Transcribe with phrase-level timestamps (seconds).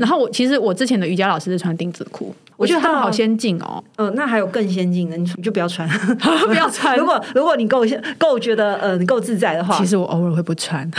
[0.00, 3.82] 然后我其实我之前的瑜伽老师是穿丁字裤，我觉得他们好先进哦。
[3.94, 6.96] 呃，那还有更先进的，你你就不要穿， 不要穿。
[6.98, 7.84] 如果如果你够
[8.18, 10.90] 够觉得呃你够自在的话，其实我偶尔会不穿。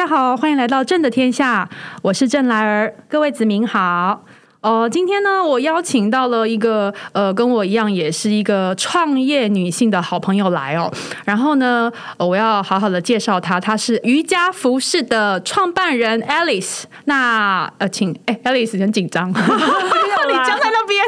[0.00, 1.68] 大家好，欢迎来到朕的天下，
[2.00, 4.24] 我是朕来儿，各位子民好。
[4.62, 10.92] 哦，今天呢，我邀请到了一个呃，跟我一样也是一个创业女性的好朋友来哦。
[11.24, 16.82] 然后呢，我要好好的介绍她，她是瑜伽服饰的创办人 Alice。
[17.06, 21.00] 那呃，请哎，Alice 很紧张， 你僵在那边。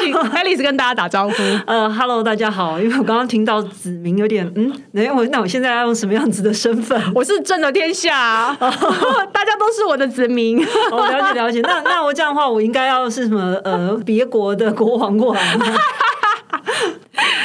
[0.00, 1.34] 请 Alice 跟大家打招呼。
[1.64, 2.80] 呃，Hello，大家好。
[2.80, 7.00] 因为我刚刚听到子明有点嗯，那我那我现在要用什么样子的身份？
[7.14, 10.58] 我是朕的天下， 大家都是我的子民。
[10.90, 11.60] 我了解了解。
[11.60, 15.66] 那那我这样的话，我应该要是什么呃别国的国王过来吗？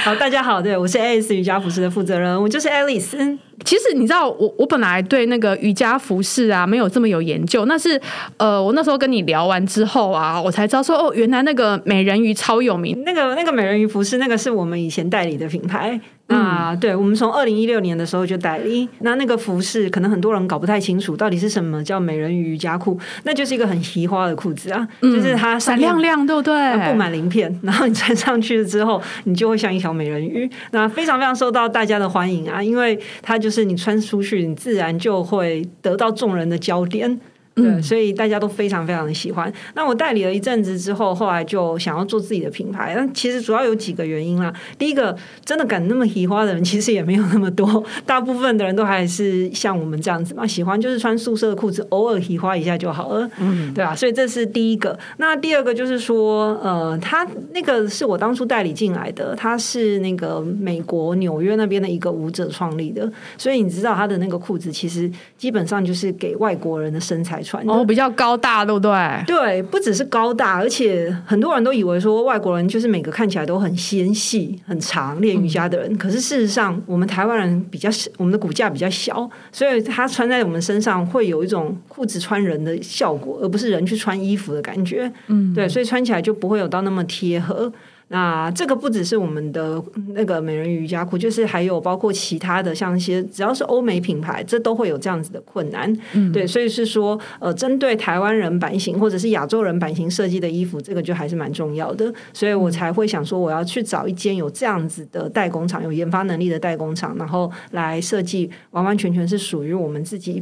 [0.04, 3.38] 好，大家好，对我是 Alice 瑜伽服饰的负责人，我就是 Alice。
[3.64, 8.00] 其实你知道，我我本来对那个瑜伽服饰啊没有这么有研究，那是
[8.38, 16.00] 呃，我那时候跟你聊完之后啊，我才知道说哦，原来那个美人鱼超有名，那个那个美人鱼服饰，那个是我们以前代理的品牌。
[16.34, 18.88] 啊，对，我们从二零一六年的时候就代理。
[19.00, 23.00] 那那个服饰，可能很多人搞不太清楚，到底是什么叫美人鱼瑜伽裤？
[23.24, 26.54] 那就是一个很奇花的裤子啊，就是它闪亮亮，对不对？
[26.90, 30.50] 布满鳞片，然后你穿上去了之后，你就会像一条美人鱼。
[30.72, 37.20] 那非常非常受到大家的欢迎啊，因为它就是你穿出去，你自然就会得到众人的焦点。
[37.56, 39.52] 对，所以大家都非常非常的喜欢。
[39.76, 42.96] 那我代理了一阵子之后，后来就想要做自己的品牌。
[42.98, 44.52] 那其实主要有几个原因啦。
[44.80, 53.96] 第一个，真的敢那么喜欢的人其实也没有那么多，大部分的人都还是像我们这样子嘛，喜欢就是穿宿舍的裤子，偶尔喜欢一下就好了，嗯，对吧？
[53.96, 54.98] 所以这是第一个。
[55.18, 63.08] 那第二个就是说，呃，他那个是我当初代理进来的，他是那个美国纽约那边的一个舞者创立的，
[63.38, 65.08] 所以你知道他的那个裤子其实
[65.38, 67.43] 基本上就是给外国人的身材。
[67.68, 69.24] 哦，比较高大，对不对？
[69.28, 75.98] 对，不只是高大，而且很多人都以为说外国人就是每个看起来都很纤细、很长练瑜伽的人。
[75.98, 85.12] 可是事实上，我们台湾人比较小，我们的骨架比较小，所以它穿在我们身上会有一种裤子穿人的效果，而不是人去穿衣服的感觉。
[85.28, 87.72] 嗯，对，所以穿起来就不会有到那么贴合。
[88.14, 95.92] 那这个不只是我们的那个美人鱼瑜伽裤，就是还有包括其他的，像一些只要是欧美品牌，这都会有这样子的困难。
[96.32, 102.14] 对，所以是说，呃，针对台湾人版型或者是亚洲人版型设计的衣服，这个就还是蛮重要的。
[102.34, 110.40] 所以我才会想说，我要去找一间有这样子的代工厂，有研发能力的代工厂，然后来设计完完全全是属于我们自己。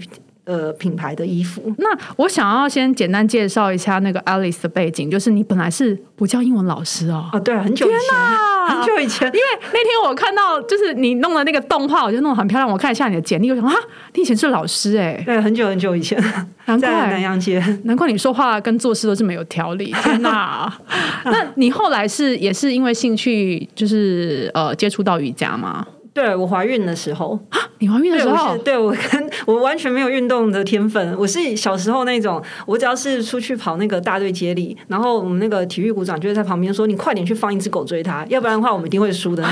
[0.51, 1.73] 呃，品牌的衣服。
[1.77, 7.29] 那我想要先简单介绍一下那个 Alice 的背景，就是你本来是不教英文老师哦。
[7.31, 9.25] 啊，对，很久以前，很久以前。
[9.27, 12.69] 因为那天我看到就是你弄的那个动画，我觉得弄得很漂亮。
[12.69, 13.73] 我看一下你的简历，我想啊，
[14.13, 15.23] 你以前是老师哎。
[15.25, 16.21] 对，很久很久以前，
[16.65, 19.93] 难怪南洋街，难怪你说话跟做事都这么有条理。
[20.03, 20.77] 天哪！
[21.23, 25.87] 那你后来是也是因为兴趣，就是呃接触到瑜伽吗？
[26.13, 31.15] 对我怀孕的时候啊，你怀孕的时候，对我跟 我完全没有运动的天分。
[31.17, 39.43] 我是小时候那种，我只要是出去跑那个大队接力，然后我们那个体育股长就会在旁边说：“你快点去放一只狗追他，要不然的话我们一定会输的。”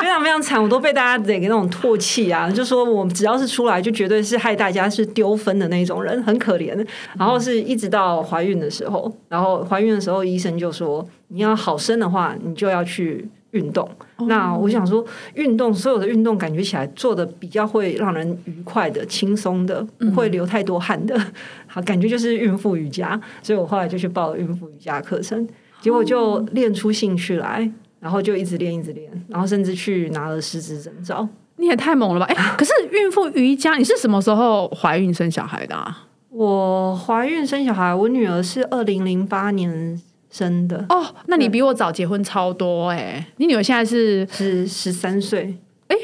[0.00, 2.50] 非常非常惨，我都被大家得给那种唾弃啊！
[2.50, 6.74] 就说我只要是出来，就绝对是害大家是丢分的那种人，很可怜。
[7.18, 13.88] 然后是一直到怀孕的时候，然后怀孕的时候医生就说：“你要好生的话，你就要去。”运动，
[14.28, 21.20] 那我想说，运动所有的运动感觉起来做的比较会让人愉快的、轻松的，不会流太多汗的，
[21.66, 23.20] 好感觉就是孕妇瑜伽。
[23.42, 25.48] 所以我后来就去报了孕妇瑜伽课程，
[25.80, 27.68] 结果就练出兴趣来，
[27.98, 31.28] 然后就一直练，一直练，然后甚至去拿了师资证照。
[31.56, 32.26] 你也太猛了吧！
[32.26, 35.74] 哎， 可是孕妇瑜伽，你是什么时候怀孕生小孩的？
[35.74, 36.06] 啊？
[36.30, 40.00] 我怀孕生小孩，我女儿是二零零八年。
[40.30, 43.26] 生的哦，那你比我早结婚超多哎！
[43.36, 45.96] 你女儿现在是十十三岁，哎，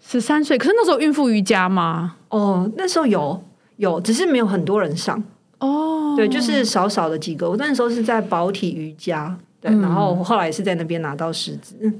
[0.00, 0.58] 十三岁。
[0.58, 2.16] 可是那时候孕妇瑜伽吗？
[2.28, 3.42] 哦，那时候有
[3.76, 5.22] 有，只是没有很多人上
[5.58, 6.14] 哦。
[6.14, 7.48] 对，就是少少的几个。
[7.50, 11.92] 我那时候是在保体瑜伽，对，然后后来是在那边拿到师资。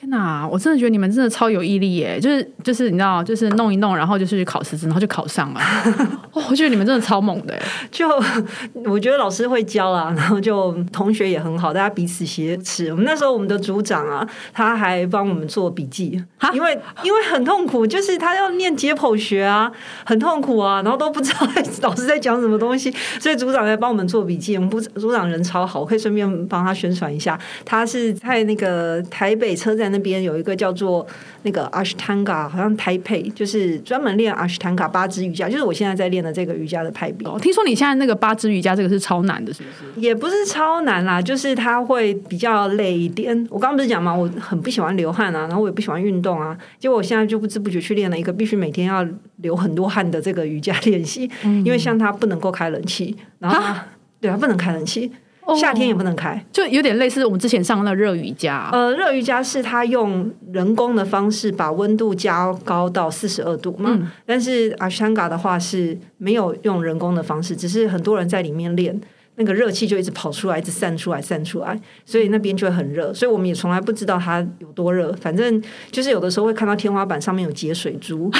[0.00, 2.18] 天哪，我真的觉得你们真的超有毅力耶！
[2.18, 5.60] 就是就是你知道，就是弄一弄，然后就是去考试，然后就考上了。
[6.32, 7.54] 哦，我觉得你们真的超猛的。
[7.90, 8.08] 就
[8.86, 12.90] 我觉得老师会教啦，然后就同学也很好，大家彼此挟持。
[12.90, 16.18] 我们那时候我们的组长啊，他还帮我们做笔记，
[16.54, 19.70] 因为因为很痛苦，就是他要念解剖学啊，
[20.06, 21.46] 很痛苦啊，然后都不知道
[21.82, 24.56] 老师在讲什么东西，所以组长在帮我们做笔记。
[24.56, 27.38] 我们部组长人超好，我可以顺便帮他宣传一下。
[27.66, 31.06] 他是在那个台北车站那边有一个叫做
[31.42, 37.28] 那个阿什坦嘎，好像台北，就是专门练阿什坦嘎八支瑜伽，就是我现在在练的这个瑜伽的派别。
[37.40, 40.00] 听说你现在那个八支瑜伽这个是超难的，是不是？
[40.00, 43.36] 也不是超难啦，就是它会比较累一点。
[43.50, 49.06] 我刚刚不是讲嘛，我很不喜欢流汗啊，然后我也不喜欢运动啊，结果我现在就不知不觉去练了一个必须每天要
[49.36, 53.80] 流很多汗的这个瑜伽练习，因为像它不能够开冷气，然后
[54.20, 55.10] 对它不能开冷气。
[55.56, 58.68] 夏天也不能开，就有点类似我们之前上那热瑜伽。
[58.72, 69.00] 呃，热瑜伽是它用人工的方式把温度加高到四十二度嘛，但是阿香嘎的话是没有用人工的方式，只是很多人在里面练。
[69.40, 73.12] 那个热气就一直跑出来，一直散出来，散出来，所以那边就会很热。
[73.14, 75.10] 所以我们也从来不知道它有多热。
[75.22, 78.28] 反正就是有的时候会看到天花板上面有结水珠，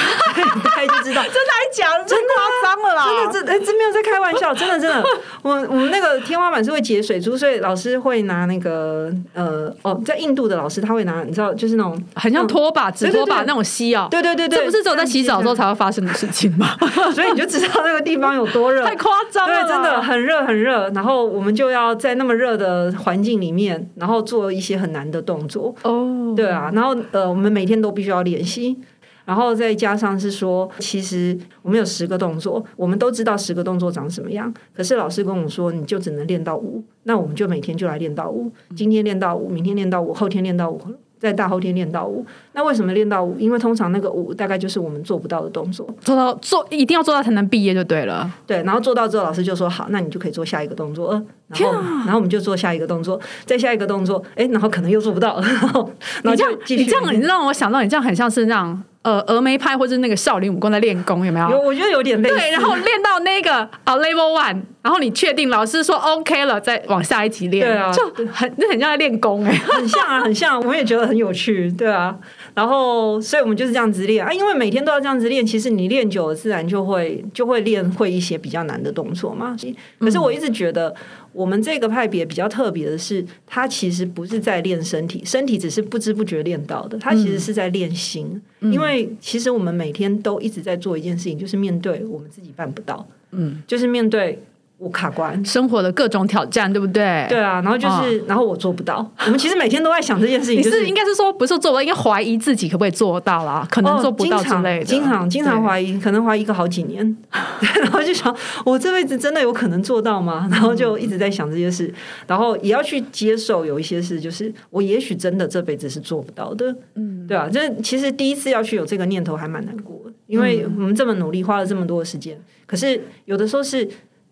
[0.63, 1.23] 大概就知道。
[1.25, 2.05] 真的还假的？
[2.05, 3.31] 真夸张了啦！
[3.31, 5.03] 真的真哎，真没有在开玩笑，真的真的。
[5.41, 14.07] 我我们那个天花板是会结水珠，所以老师会拿那个呃哦，在印度的老师他会拿，你知道，就是那种很像拖把、纸拖把那种吸啊。
[14.11, 16.77] 对对对对，这不是只有在洗澡的时候才会发生的事情吗？
[17.15, 19.63] 所以你就知道那个地方有多热，太夸张了。
[19.63, 20.90] 对，真的很热很热。
[20.93, 25.73] 然后我们就要在那么热的环境里面，然后做一些很难的动作。
[25.83, 28.77] 哦，对啊，然后呃，我们每天都必须要练习，
[29.25, 34.53] 然后再加上是说，其实我们有十个动作，我们都知道十个动作长什么样。
[34.75, 40.79] 可是老师跟我说，你就只能练到五，那我们就每天就来练到五，今天练到五，明天练到五，后天练到五。
[41.21, 43.37] 在大后天练到五，那为什么练到五？
[43.37, 48.27] 因为通常那个五大概就是我们做不到的动作，做到做一定要做到才能毕业就对了。
[48.47, 51.11] 对，然后做到之后，老师就说好，那你就可以做下一个动作。
[51.47, 51.71] 然后，
[52.05, 55.91] 然后我们就做下一个动作，再下一个动作，哎，然后可能又做不到， 然后
[56.23, 58.83] 你这样，你这样，你让我想到你这样很像是那样。
[59.03, 61.49] 呃，峨眉派或者那个少林武功在练功，有没有？
[61.49, 62.29] 有，我觉得有点累。
[62.29, 67.65] 对，然后练到那个啊 level one，然后你确定老师说 OK 了，再往下一级练。
[67.65, 70.61] 对啊，就很那很像在练功哎，很像啊，很像。
[70.61, 72.15] 我也觉得很有趣，对啊。
[72.53, 79.55] 然后，所以我们就是这样子练啊，因为每天都要这样子练，其实你练久了，自然就会就会练会一些比较难的动作嘛。
[79.99, 80.93] 可是我一直觉得。
[81.33, 86.97] 我们这个派别比较特别的是，它其实不是在练身体，身体只是不知不觉练到的。
[86.99, 94.37] 它其实是在练心，因为其实我们每天都一直在做一件事情，就是面对我们自己办不到，嗯，就是面对。
[94.81, 97.27] 我卡关，生活的各种挑战，对不对？
[97.29, 99.07] 对啊，然后就是，然后我做不到。
[99.27, 104.85] 我们其实每天都在想这件事情，你是应该是说不是做不到，应该怀疑自己可不可以做到啦，可能做不到之类的。
[104.85, 108.35] 经常经常怀疑，可能怀疑个好几年， 然后就想
[108.65, 110.47] 我这辈子真的有可能做到吗？
[110.49, 111.93] 然后就一直在想这些事，
[112.25, 116.75] 然后也要去接受有一些事，就是我也许真的这辈子是做不到的。
[116.95, 122.35] 嗯，对啊，这其实第一次要去有这个念头还蛮难过的，因为我们这么努力，花了这么多的时间，
[122.65, 123.87] 可是有的时候是。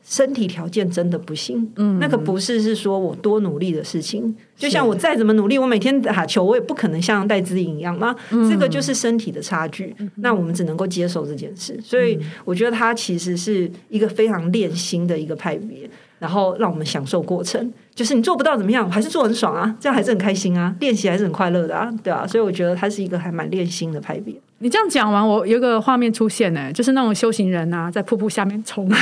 [0.09, 4.35] 身体条件真的不行，嗯，那个不是是说我多努力的事情。
[4.57, 8.15] 就像我再怎么努力，我每天打球，我也不可能像戴资颖一样嘛。
[8.49, 9.95] 这个就是身体的差距。
[10.15, 11.79] 那我们只能够接受这件事。
[11.83, 17.71] 所以我觉得它其实是一个非常练心的一个派别，然后让我们享受过程。
[17.93, 22.25] 就是你做不到怎么样，还是做很爽啊，这样还是很开心啊，练习还是很快乐的啊，对啊。
[22.25, 24.33] 所以我觉得它是一个还蛮练心的派别。
[24.57, 28.89] 你这样讲完，我有个画面出现呢，就是那种修行人啊，在瀑布下面冲。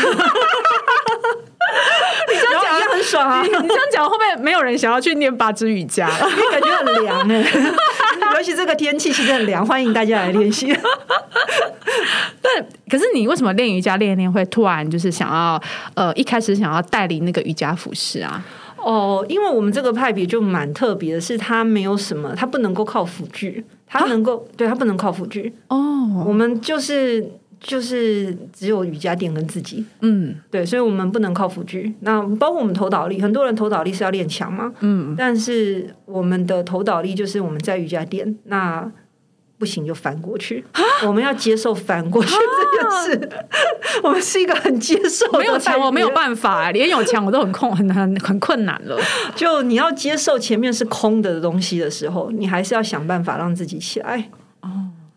[3.09, 3.41] 爽啊！
[3.43, 6.09] 你这样讲会不会没有人想要去念八支瑜伽？
[6.29, 7.43] 因为感觉很凉哎，
[8.35, 10.71] 尤其这个天气其实很凉，欢迎大家来练习。
[12.41, 15.61] 但可是你为什么练瑜伽练练会突然就是想要
[15.95, 18.43] 呃一开始想要带领那个瑜伽服饰啊？
[18.77, 26.23] 哦，因为我们这个派别就蛮特别的，是它没有什么，它不能够靠辅具，它能够对它不能靠辅具哦。
[26.25, 27.29] 我们就是。
[27.59, 31.93] 就是只有瑜伽垫跟自己，嗯，对，所以我们不能靠辅具。
[32.01, 38.89] 那包括我们投倒立，很多人投倒立是要练强嘛，嗯，但是我们的投倒立就是我们在瑜伽垫，那
[39.57, 40.63] 不行就翻过去，
[41.05, 43.29] 我们要接受翻过去这件事。
[44.03, 48.95] 我们是一个很接受，没有墙我没有办法，连有墙我都很困很很很困难了。
[49.35, 54.29] 就你要接受前面是空的东西的时候，你还是要想办法让自己起来。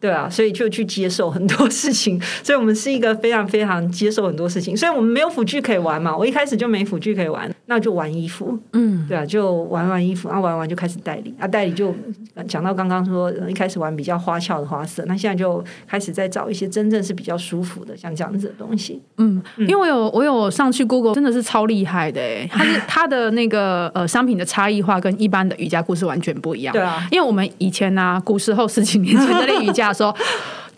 [0.01, 6.17] 对啊，所以就去接受很多事情，所以我们是一个非常非常接受很多事情，所以我们没有辅具可以玩嘛。
[6.17, 11.95] 我一开始就没辅具可以玩，那就玩衣服，嗯，对啊，就玩玩衣服，然后玩完就开始代理啊，代理就
[12.35, 19.01] 呃讲到刚刚说呃一开始玩比较花俏的花色，那现在就开始在找一些真正是比较舒服的，像这样子的东西。
[19.19, 26.73] 嗯，因为我有我有上去 Google，真的是超厉害的哎，它是它的那个呃商品的差异化跟一般的瑜伽裤是完全不一样。
[26.73, 30.13] 对啊，因为我们以前呢、古时候十几年前在练瑜伽的时候。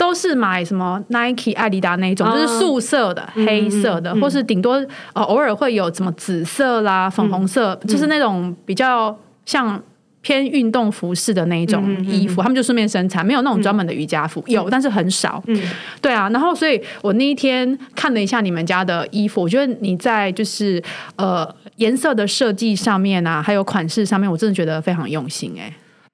[0.02, 4.72] 都是买什么 Nike、艾迪达那种，啊就是素色的、黑色的，或是顶多
[5.12, 9.16] 呃偶尔会有什么紫色啦、粉红色，就是那种比较
[9.46, 9.80] 像
[10.20, 15.40] 偏运动服饰的那一种衣服，他们就顺便生产，没有那种专门的瑜伽服，有但是很少。
[15.46, 15.62] 嗯。
[16.00, 20.82] 对啊，然后所以我那一天看了一下你们家的衣服，我觉得你在就是
[21.14, 25.72] 呃颜色的设计上面啊，还有款式上面，我真的觉得非常用心哎、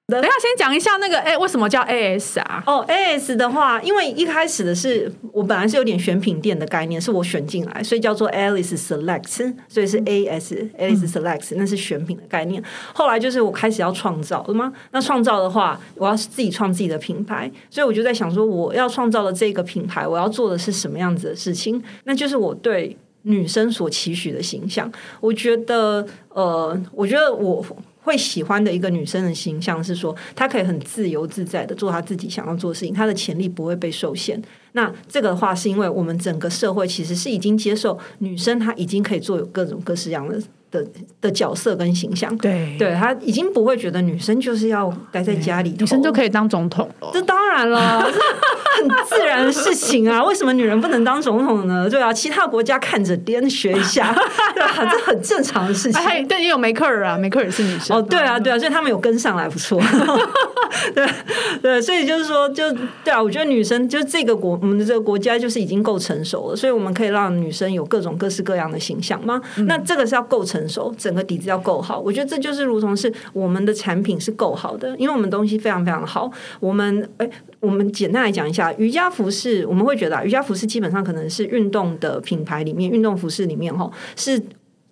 [0.09, 2.63] 等一下，先讲一下那个哎、为什么叫 AS 啊？
[2.65, 12.63] 哦，AS 的话，因为一开始的是我本来是有点选品店的概念，是我选进来，所以叫做 Alice Select，所以是 AS Alice Select，那是选品的概念。
[12.93, 14.73] 后来就是我开始要创造了吗？
[14.91, 21.81] 那创造的话，我要自己创自己的品牌，所以我就在想说，我要创造的这个品牌，我要做的是什么样子的事情？
[22.05, 24.91] 那就是我对女生所期许的形象。
[25.19, 27.63] 我觉得，呃，我觉得我。
[28.01, 34.41] 会喜欢的一个女生的形象是说，她可以很自由自在的做她自己想要做的事情，她的潜力不会被受限。
[34.73, 40.41] 那这个的话，是因为我们整个社会其实是已经接受女生她已经可以做有各种各式样的
[40.71, 40.85] 的
[41.21, 47.09] 的角色跟形象，对对他已经不会觉得女生就是要待在家里，女生就可以当总统了。
[47.13, 50.23] 这当然了，这很自然的事情啊！
[50.25, 51.89] 为什么女人不能当总统呢？
[51.89, 54.13] 对啊，其他国家看着颠学一下，
[54.53, 56.01] 对啊、这很正常的事情。
[56.01, 59.81] 哎，但也有梅克尔啊，梅克尔是女生哦，对啊，对啊，所以他们有跟上来，不错。
[60.93, 61.07] 对
[61.61, 62.71] 对，所以就是说，就
[63.03, 69.41] 对啊，我觉得女生就这个国，我们的这个国家就是已经够成熟了，所以我们可以让女生有各种各式各样的形象吗？
[69.67, 71.99] 那这个是要构成熟，整个底子要够好。
[71.99, 76.29] 我觉得这就是如同是我们的产品是够好的，因为我们东西非常非常好。
[76.59, 84.41] 我们哎，我们简单来讲一下瑜伽服饰，我们会觉得、啊、瑜伽服饰基本上可能是运动的品牌里面，运动服饰里面哈是。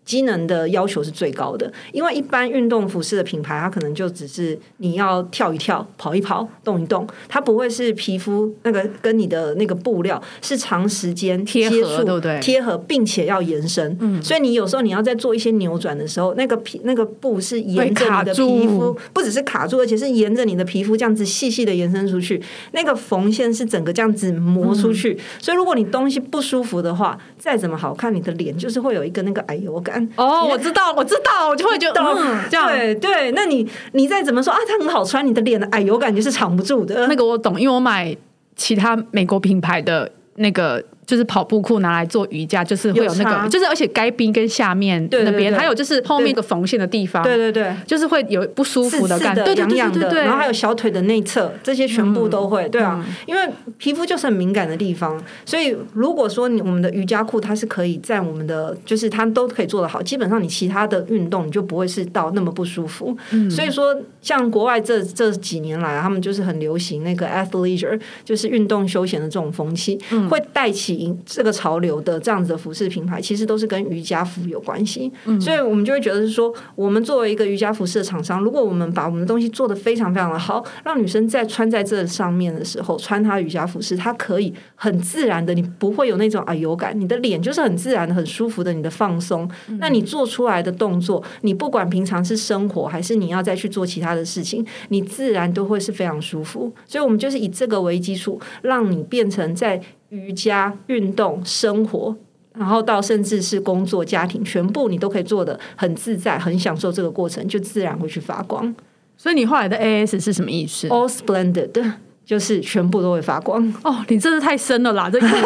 [0.08, 13.98] 机能的要求是最高的，因为一般运动服饰的品牌，它可能就只是你要跳一跳、跑一跑、动一动，它不会是皮肤那个跟你的那个布料是长时间贴合对不对贴合，并且要延伸。
[14.00, 25.12] 嗯，所以你有时候你要在做一些扭转的时候，那个皮那个布是沿着你的皮肤，不只是卡住，而且是沿着你的皮肤这样子细细的延伸出去，那个缝线是整个这样子磨出去。
[25.14, 29.97] 嗯所以如果你东西不舒服的话，再怎么好看，你的脸就是会有一个那个哎呦我感。
[30.16, 37.08] 哦，我知道，我知道，我就会觉得嗯，这样对对，那你你再怎么说啊，它很好穿，你的脸的矮油感觉是藏不住的。
[37.08, 38.16] 那个我懂，因为我买
[38.56, 40.84] 其他美国品牌的那个。
[41.08, 52.68] 就是跑步裤拿来做瑜伽，就是会有那个，就是而且该冰跟下面那边，还有就是后面一个缝线的地方，对对对，就是会有不舒服的感觉，对对对痒痒的，然后还有小腿的内侧，这些全部都会。
[52.68, 53.42] 对啊，因为
[53.78, 63.16] 皮肤就是很敏感的地方，所以如果说你我们的瑜伽裤它是可以在我们的，就是它都可以做得好，基本上你其他的运动你就不会是到那么不舒服。
[63.50, 69.98] 所以说，像国外这这几年来啊，他们就是很流行那个 athleisure，就是运动休闲的这种风气，
[70.30, 75.12] 会带起这个潮流的这样子的服饰品牌，其实都是跟瑜伽服有关系。
[75.40, 89.50] 所以我们就会觉得是说，我们作为一个瑜伽服饰的厂商，如果我们把我们的东西做得非常非常的好，让女生在穿在这上面的时候，穿她瑜伽服饰，她可以很自然的，你不会有那种啊有感，你的脸就是很自然的、很舒服的，你的放松。
[89.80, 96.72] 那你做出来的动作，你不管平常是生活还是你要再去做其他的事情，你自然都会是非常舒服。
[96.86, 102.16] 所以我们就是以这个为基础，让你变成在瑜伽、运动、生活。
[102.58, 108.74] 然后到甚至是工作、家庭，全部你都可以做的很自在，很享受这个过程，就自然会去发光。
[109.16, 111.94] 所以你后来的 AS 是什么意思？All splendid，
[112.26, 113.72] 就是全部都会发光。
[113.84, 115.08] 哦，你真是太深了啦！
[115.08, 115.28] 这个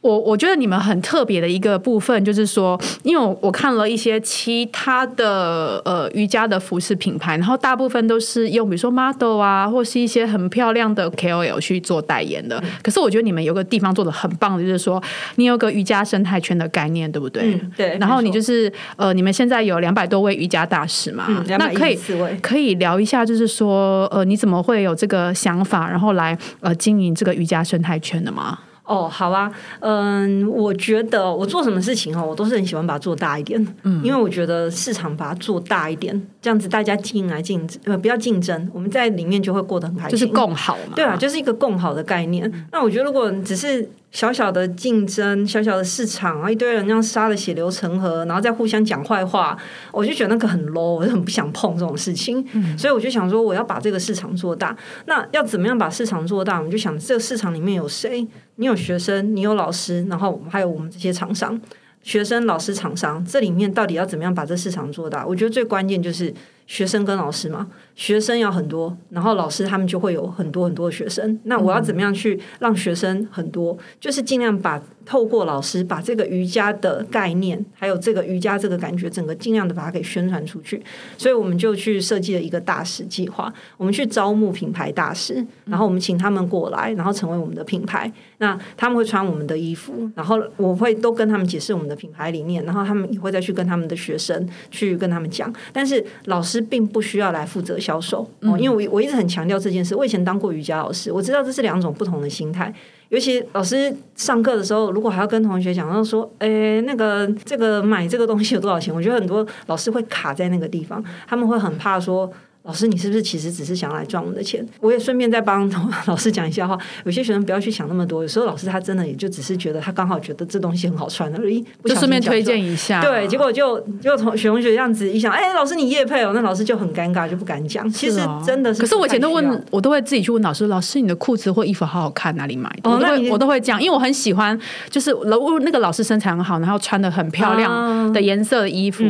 [0.00, 12.62] 我我觉得你们很特别的一个部分，就是说，因为我我看了一些其他的呃瑜伽的服饰品牌，然后大部分都是用比如说 model 啊，或是一些很漂亮的 KOL 去做代言的。
[12.82, 15.02] 可是我觉得你们有个地方做的很棒的，就是说
[15.36, 17.42] 你有个瑜伽生态圈的概念，对不对？
[17.54, 21.26] 嗯对然后你就是呃，你们现在有两百多位瑜伽大师嘛？
[21.28, 28.58] 嗯那可以214位可以聊一下，就是说呃，你怎么会有这个想法，然后来呃经营这个瑜伽生态圈的吗？
[28.90, 40.94] 哦，好啊，嗯，我觉得我做什么事情哦，我都是很喜欢把它做大一点，嗯，因为我觉得市场把它做大一点，这样子大家进来竞争呃不要竞争，我们在里面就会过得很开心，就是共好嘛。
[40.96, 42.50] 对啊，就是一个共好的概念。
[42.72, 49.56] 那我觉得，如果只是小小的竞争，小小的市场，然后一堆人这样杀的血流成河，然后再互相讲坏话，
[49.92, 52.44] 我就觉得那个很 low，我就很不想碰这种事情。
[52.76, 54.76] 所以我就想说，我要把这个市场做大。
[55.06, 56.58] 那要怎么样把市场做大？
[56.58, 58.26] 我们就想，这个市场里面有谁？
[58.56, 61.60] 你有学生，你有老师，然后还有我们这些厂商。
[62.02, 65.24] 学生、老师、厂商，这里面到底要怎么样把这市场做大？
[65.26, 66.32] 我觉得最关键就是
[66.70, 67.66] 学生跟老师嘛。
[67.96, 71.38] 学生要很多，然后老师他们就会有很多很多的学生。
[71.42, 73.76] 那我要怎么样去让学生很多？
[73.98, 80.82] 就是尽量把透过老师把这个瑜伽的概念，还有这个瑜伽这个感觉，整个尽量的把它给宣传出去。
[81.18, 88.10] 所以我们就去设计了一个大使计划，我们去招募品牌大使，然后我们请他们过来，然后成为我们的品牌。
[88.38, 95.52] 那他们会穿我们的衣服，然后我会都跟他们解释我们的品牌理念，然后他们也会再去跟他们的学生去跟他们讲。
[95.70, 97.78] 但是老师并不需要来负责。
[97.80, 99.94] 销售哦，因为我我一直很强调这件事。
[99.94, 102.70] 我以前当过瑜伽老师，我知道这是两种不同的心态。
[103.08, 112.30] 尤其老师上课的时候，如果还要跟同学讲，然后说：“诶，那个这个买这个东西有多少钱？”我觉得很多老师会卡在那个地方，他们会很怕说。
[112.62, 114.64] 老师，你是不是其实只是想来赚我们的钱？
[114.80, 115.68] 我也顺便再帮
[116.06, 116.78] 老师讲一下话。
[117.04, 123.00] 有些学生不要去想那么多，有时候老师他真的也就只是觉得他刚好觉得这东西很好穿而已，就顺便推荐一下。
[123.00, 127.88] 对，结果就就同学同学这样子一想，哎，老师你也配哦，那老师就很尴尬，就不敢讲。
[127.90, 132.90] 其实真的是，可是我以前都问我都会自己去问老师，老师你的裤子或衣服好好看，哪里买的？
[132.90, 134.58] 我都会我都会讲，因为我很喜欢，
[134.90, 139.04] 就是老那个老师身材很好，然后穿的很漂亮的颜色的衣服，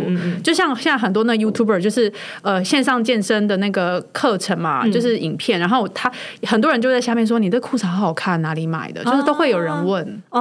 [0.45, 4.01] 就像现在很多那 YouTuber 就是呃线上健身的那个。
[4.13, 6.11] 课程嘛，就是影片，然后他
[6.43, 10.23] 很多人就在下面说：“你的裤子好好看，哪里买的？”就是都会有人问。
[10.31, 10.41] 哦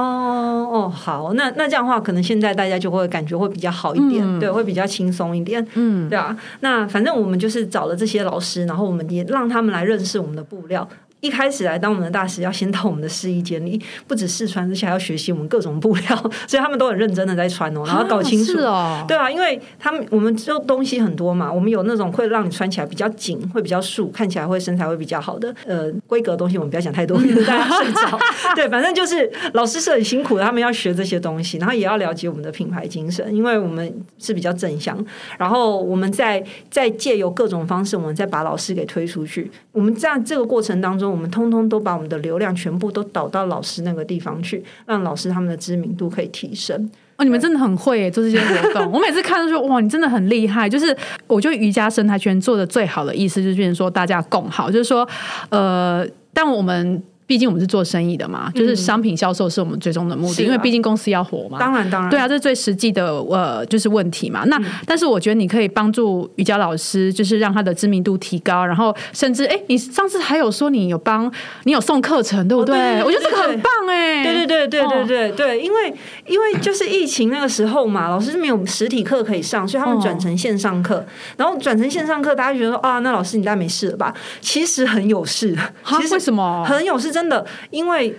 [0.70, 5.66] 哦，好，那那这样的话，可能现在大家就会感觉会比较好一点，对，会比较轻松一点。
[5.74, 6.36] 嗯，对啊。
[6.60, 10.86] 那反正我们就是找了这些老师，然后我们也让他们来认识我们的布料。
[11.20, 16.16] 一开始来当我们的大使，要先到我们的试衣间里，不止试穿，而且还要学习我们各种布料，
[16.48, 28.18] 所以他们都很认真的在穿哦，然后搞清楚哦，对啊，因为他们我们就东西很多嘛，我们有那种会让你穿起来比较紧，会比较束，看起来会身材会比较好的，呃，规格东西我们不要讲太多，大家 睡着。
[28.56, 34.96] 对，反正就是老师是很辛苦的，他们要学这些东西，然后也要了解我们的品牌精神，因为我们是比较正向，
[35.36, 39.50] 然后我们在在借由各种方式，我们再把老师给推出去。
[39.72, 41.09] 我们在这个过程当中。
[41.10, 46.90] 我们通通都把我们的流量全部都导到老师那个地方去，让老师他们的知名度可以提升。
[47.16, 48.90] 哦，你们真的很会做这些活动。
[48.92, 50.68] 我每次看都说，哇，你真的很厉害。
[50.68, 55.06] 就是我觉得瑜伽生态圈做的最好的意思，就是说大家共好，就是说，
[55.50, 57.02] 呃，但我们。
[57.30, 61.60] 毕竟我们是做生意的嘛，就是商品销售是我们最终的目的，因为毕竟公司要活嘛。
[61.60, 64.42] 当然，当然，对啊，这是最实际的呃，就是问题嘛。
[64.46, 73.00] 那但是我觉得你可以帮助瑜伽老师，就是让他的知名度提高，然后甚至哎，你上次还有说你有帮你有送课程，对不对？
[73.04, 74.24] 我觉得这个很棒哎。
[74.24, 75.94] 对对对对对对对，因为
[76.26, 81.06] 因为就是疫情那个时候嘛，老师是没有实体课可以上，所以他们转成线上课。
[81.36, 84.12] 然后转成线上课，大家觉得说啊，那老师你大概没事了吧？
[84.40, 87.19] 其实很有事，其实为什么很有事？
[87.20, 88.14] 真的，因为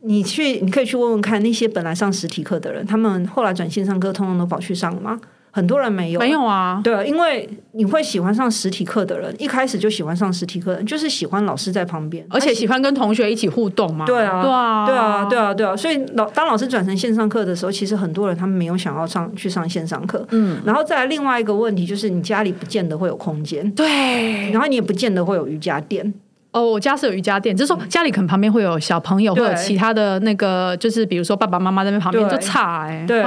[0.00, 5.20] 你去，你可以去问问看，那些本来上实体课的人，他们后来转线上课，通通都跑去上了吗？
[5.50, 6.80] 很多人没有，没有啊。
[6.84, 14.06] 对，因为你会喜欢上实体课的人，一开始就喜欢上实体课，就是喜欢老师在旁边，而且喜欢跟同学一起互动嘛。
[14.06, 15.76] 对啊，对啊，对啊，对啊，对啊。
[15.76, 20.24] 所以老当老师转成线上课的时候，其实很多人他们没有想要上去上线上课。
[20.30, 26.14] 嗯，然后再来另外一个问题就是，你家里不见得会有空间，对，然后你也不见得会有瑜伽垫。
[26.50, 33.04] 哦，我家是有瑜伽垫，就是说家里可能旁边会有小朋友，或者其他的那个，就是比如说爸爸妈妈在那边旁边就差哎。
[33.06, 33.22] 对，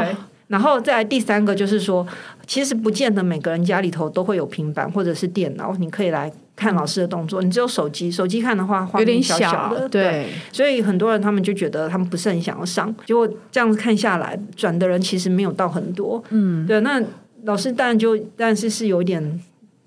[0.47, 2.05] 然后再来第三个就是说，
[2.47, 7.43] 其实不见得每个人家里头都会有平板或者是电脑，你可以来看老师的动作。
[7.43, 10.27] 你只有手机，手机看的话，有点小的，对。
[10.51, 16.21] 所以很多人他们就觉得他们不是很想要上，结果这样子看下来，转的人其实没有到很多。
[16.31, 16.81] 嗯，对。
[16.81, 16.99] 那
[17.43, 19.39] 老师当然就但是是有点。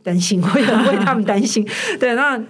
[0.05, 1.67] 担心， 我也为他们担心。
[1.99, 2.41] 对，那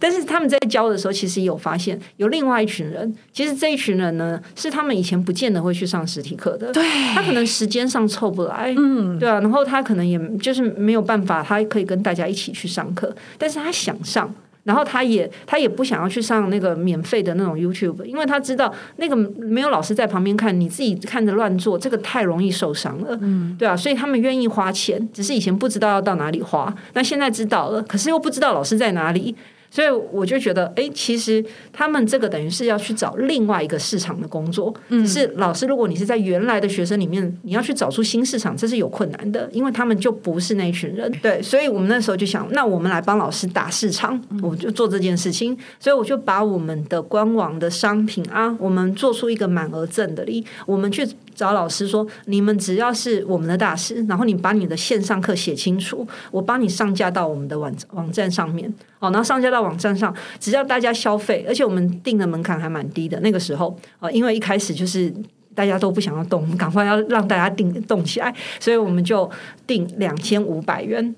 [0.00, 3.14] 但是他们在教的时候，其实也有发现有另外一群人。
[3.32, 6.72] 其实这一群人呢，是他们以前不见得会去上实体课的。
[6.72, 6.82] 对，
[7.14, 9.38] 他可能时间上凑不来，嗯，对啊。
[9.40, 14.34] 然后他可能也就是没有办法，他可以跟大家一起去上课，但是他想上。
[14.64, 29.34] 然后他也他也不想要去上那个免费的那种 YouTube，因为他知道那个没有老师在旁边看，你自己看着乱做，这个太容易受伤了，嗯，对啊，所以他们愿意花钱，只是以前不知道要到哪里花，那现在知道了，可是又不知道老师在哪里。
[29.72, 34.72] 所以我就觉得，哎，其实他们这个等于是要去找另外一个市场的工作。
[34.90, 41.10] 嗯是老师，如果你是在原来的学生里面，你要去找出新市场，这是有困难的，因为他们就不是那群人。
[41.22, 45.56] 对，所以我们那时候就想，那我们来帮老师打市场，我就做这件事情。
[45.80, 58.72] 所以我就把我们的官网的商品啊，我们做出一个满额赠的礼，我们去找老师说，你们只要是我们的大师，然后你把你的线上课写清楚，我帮你上架到我们的网网站上面。
[58.98, 63.18] 哦，然后上架到网站上，只要大家消费，而且我们定的门槛还蛮低的。
[63.20, 65.12] 那个时候，哦，因为一开始就是
[65.54, 69.28] 大家都不想要动，赶快要让大家定动起来，所以我们就
[69.66, 71.14] 定两千五百元。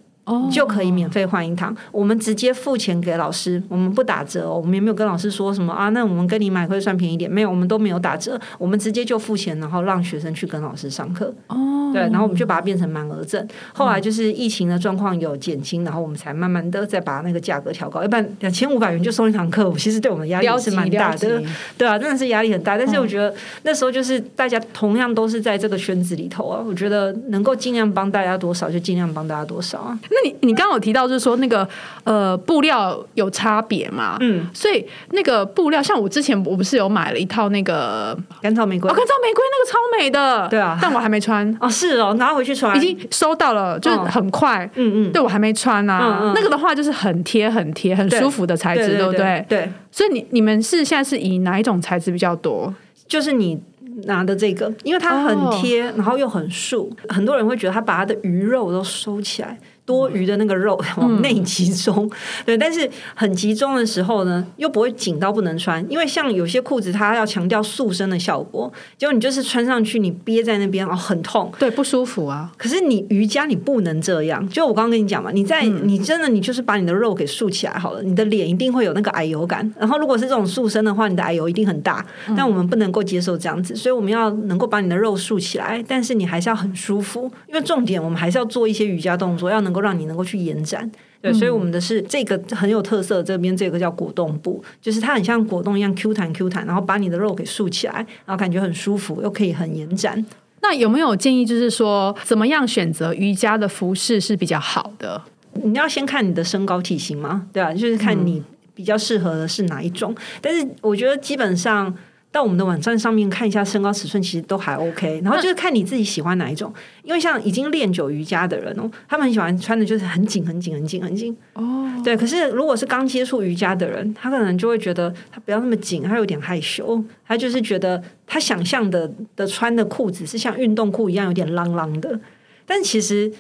[0.51, 11.35] 就可以免费换一堂，我们直接付钱给老师，我们不打折哦，我们也没有跟老师说什么啊，那我们跟你买会算便宜点，没有，我们都没有打折，我们直接就付钱，然后让学生去跟老师上课。
[11.49, 13.47] 哦，对，然后我们就把它变成满额赠。
[13.75, 18.03] 后来就是疫情的状况有减轻，然后我们才慢慢的再把那个价格调高。
[18.03, 21.43] 要不然两千五百元就送一堂课，其实对我们压力是蛮大的，
[21.77, 22.79] 对啊，真的是压力很大。
[22.79, 29.99] 但是我觉得那时候就是大家同样都是在这个圈子里头啊，我觉得能够尽量帮大家多少就尽量帮大家多少啊。
[30.15, 31.67] 那你你刚刚有提到就是说那个
[32.05, 34.17] 呃布料有差别嘛？
[34.21, 41.45] 嗯，所以那个布料像我之前我不是有买了一套那个干草玫瑰，干草玫瑰那个超美的，对啊，但我还没穿。
[41.61, 49.45] 哦，是哦，拿回去穿，已经收到了，就是很快，嗯嗯，对我还没穿啊，那个的话就是很贴很贴很舒服的材质，对不对？
[49.49, 52.73] 对，所以你你们是现在是以哪一种材质比较多？
[53.09, 53.61] 就是你。
[54.07, 59.57] 拿的这个，因为它很贴，然后又很竖，很多人会觉得他把他的鱼肉都收起来。
[59.87, 62.11] 多余的那个肉往内集中，
[62.47, 72.51] 对，但是很集中的时候呢，又不会紧到不能穿，因为像有些裤子它要强调塑身的效果，结果你就是穿上去你憋在那边哦，很痛，对，不舒服啊。
[72.57, 82.03] 可是你瑜伽你不能这样，就我刚刚跟你讲嘛，你在你真的你就是把你的肉给竖起来好了，你的脸一定会有那个矮油感，然后如果是这种塑身的话，你的矮油一定很大，
[82.35, 89.74] 但我们不能够接受这样子，所以我们要能够把你的肉竖起来，但是你还是要很舒服，因为重点我们还是要做一些瑜伽动作，要能。
[89.75, 90.89] 能够让你能够去延展，
[91.21, 93.21] 对，所以我们的是这个很有特色。
[93.21, 100.25] 这边这个叫果冻布，就是它很像果冻一样 Q 弹 Q 弹，然后把你的肉给竖起来，然后感觉很舒服，又可以很延展。
[100.61, 105.21] 那有没有建议，就是说怎么样选择瑜伽的服饰是比较好的？
[105.65, 107.49] 你要先看你的身高体型吗？
[107.53, 108.41] 对啊，就是看你
[108.75, 110.15] 比较适合的是哪一种。
[110.41, 111.93] 但是我觉得基本上。
[112.35, 115.21] 到我们的网站上面看一下身高尺寸，其实都还 OK。
[115.23, 121.37] 然后就是看你自己喜欢哪一种，因为像已经练久瑜伽的人哦，他们很喜欢穿的就是很紧、很紧、很紧、很紧。
[121.53, 122.17] 哦，对。
[122.17, 127.01] 可是如果是刚接触瑜伽的人，他可能就会觉得他不要那么紧，他有点害羞。
[127.25, 132.19] 他就是觉得他想象的的穿的裤子是像运动裤一样，有点啷啷的。
[132.67, 133.33] 但其实。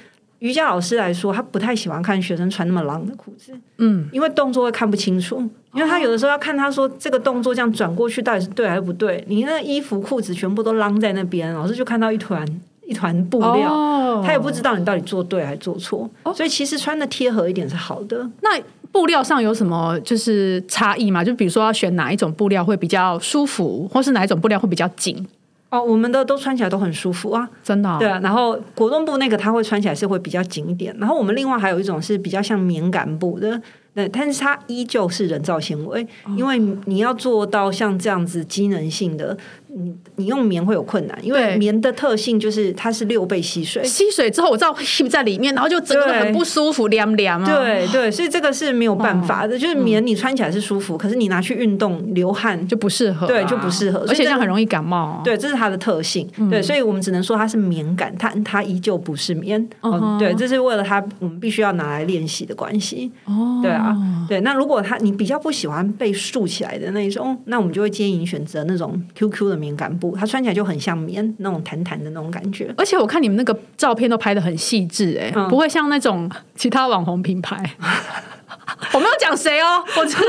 [0.44, 5.38] 瑜伽老师来说，他不太喜欢看学生穿那么浪的裤子，嗯，因为动作会看不清楚，
[5.72, 12.46] 因为他有的时候要看他说这个动作这样转过去到底是对还是不对，你那衣服裤子全部都浪在那边，老师就看到一团
[12.86, 18.30] 一团布料，他也不知道你到底做对还是做错，所以其实穿的贴合一点是好的。
[18.42, 18.60] 那
[18.92, 21.24] 布料上有什么就是差异吗？
[21.24, 25.26] 就比如说要选哪一种布料会比较舒服，或是哪一种布料会比较紧？
[25.74, 27.98] 哦，我们的都穿起来都很舒服啊，真的。
[27.98, 33.60] 对啊，然后果冻布那个它会穿起来是会比较紧一点，然后我们另外还有一种是比较像棉感布的，
[33.92, 36.06] 对，但是它依旧是人造纤维，
[36.36, 39.36] 因为你要做到像这样子机能性的。
[39.76, 47.56] 你你用棉会有困难，因为棉的特性就是它是六倍吸水，吸水之后我知道吸在里面，然后就整个很不舒服，凉凉啊。
[47.56, 55.20] 对对，所以这个是没有办法的，就是棉你穿起来是舒服，可是你拿去运动流汗就不适合，对就不适合，而且这样很容易感冒。
[55.24, 56.28] 对，这是它的特性。
[56.50, 59.68] 对，所以我们只能说它是棉感，它它依旧不是棉。
[59.80, 63.10] 哦，对，这是为了它，我们必须要拿来练习的关系。
[63.24, 63.96] 哦，对啊，
[64.28, 64.40] 对。
[64.42, 69.74] 那如果它你比较不喜欢被竖起来的那一种，那我们就会建议你选择那种 QQ 的棉。
[69.74, 77.58] 感布，它穿起来就很像棉那种弹弹的那种感觉，而且我看你们那个照片都拍的很细致，哎，不会像那种其他网红品牌。
[78.94, 80.28] 我没有讲谁哦，我只是说，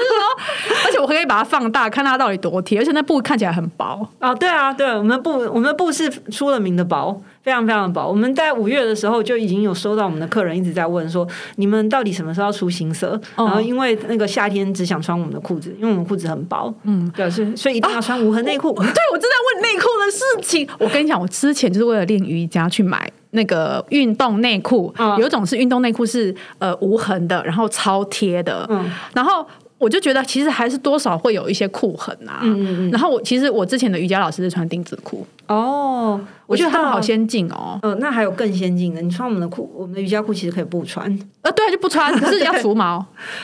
[0.86, 4.34] 而且我可以把它放大，看它到底多贴，而且那布看起来很薄啊。
[4.34, 7.22] 对啊，对，我们的布，我们的布是出了名的薄。
[7.46, 11.28] 非常非常的薄，我们在五月的时候就已经有收到我们的客人一直在问说，
[11.58, 13.22] 你们到底什么时候出新色？
[13.36, 18.74] 然后因为那个夏天只想穿我们的裤子，因为我们裤子很薄，嗯，表示所以一定要穿无痕内裤。
[18.82, 20.68] 对，我正在问内裤的事情。
[20.80, 29.46] 我跟你讲，我之前就是为了练瑜伽去买那个运动内裤，有一种是运动内裤是呃无痕的，然后超贴的，嗯，然后。
[29.78, 37.16] 我就觉得其实还是多少会有一些裤痕啊，嗯然后我其实我之前的瑜伽老师是穿丁字裤，哦，我觉得他们好先。
[37.28, 37.80] 进哦。
[37.82, 41.06] 呃，那还有更先进的，你穿我们的裤，我们的瑜伽裤其实可以不穿。
[41.42, 43.04] 呃，对啊，就不穿， 可是要除毛，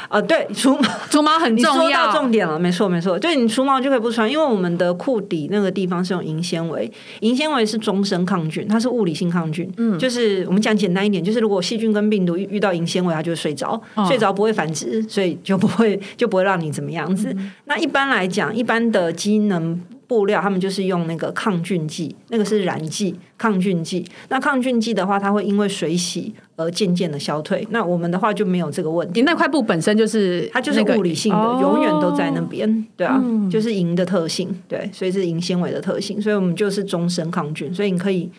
[0.09, 2.11] 呃、对，除毛，除毛很你说到重要。
[2.11, 17.29] 重点了，没错没错，对你除毛就可以不穿，因为我们的裤底那个地方是用银纤维，银纤维是终身抗菌，它是物理性抗菌，嗯，就是我们讲简单一点，就是如果细菌跟病毒遇遇到银纤维，它就会睡着，哦睡着不会繁殖，所以就不会就不会让你怎么样子。
[17.33, 19.81] 嗯那一般来讲，一般的机能。
[20.12, 24.06] 布料，他们就是用那个抗菌剂，那个是染剂、抗菌剂。
[24.28, 27.65] 那抗菌剂的话，它会因为水洗而渐渐的消退。
[27.69, 29.21] 那我们的话就没有这个问题。
[29.21, 38.30] 你那块布本身就是它就是物理性的，哦永远都在那边，对啊，就是银的特性，对，所以是银纤维的特性，所以我们就是终身抗菌，所以你可以。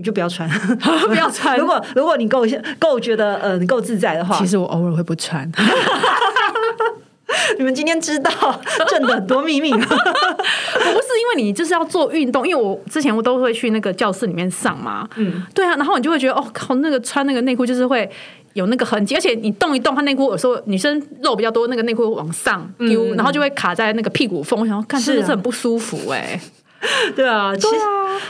[0.00, 0.48] 你就不要穿，
[1.08, 2.46] 不要穿 如果如果你够
[2.78, 5.50] 够觉得呃你够自在的话其，实我偶尔会不穿，
[7.58, 8.30] 你们今天知道
[8.88, 9.70] 挣的很多秘密。
[9.78, 18.08] 不是因为你就是要做运动，因为我之前我都会去那个教室里面上嘛，嗯，对啊，然后你就会觉得哦靠，那个穿那个内裤就是会
[18.54, 23.16] 有那个痕迹，而且你动一动，它内裤有时候女生肉比较多，那个内裤往上丢，嗯。
[23.16, 26.40] 然后就会卡在那个屁股缝，我想要看是啊真的是很不舒服哎、
[27.16, 27.76] 对啊，其实